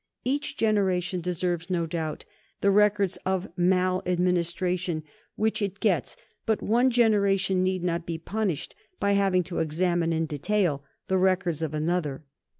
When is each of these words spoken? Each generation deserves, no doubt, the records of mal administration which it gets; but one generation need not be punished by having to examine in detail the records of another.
Each 0.23 0.57
generation 0.57 1.21
deserves, 1.21 1.69
no 1.69 1.85
doubt, 1.85 2.25
the 2.61 2.71
records 2.71 3.19
of 3.23 3.47
mal 3.55 4.01
administration 4.07 5.03
which 5.35 5.61
it 5.61 5.79
gets; 5.79 6.17
but 6.47 6.63
one 6.63 6.89
generation 6.89 7.61
need 7.61 7.83
not 7.83 8.07
be 8.07 8.17
punished 8.17 8.73
by 8.99 9.11
having 9.11 9.43
to 9.43 9.59
examine 9.59 10.11
in 10.11 10.25
detail 10.25 10.83
the 11.05 11.19
records 11.19 11.61
of 11.61 11.75
another. 11.75 12.23